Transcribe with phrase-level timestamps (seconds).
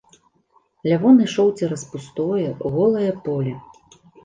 [0.89, 3.57] Лявон ішоў цераз пустое, голае поле.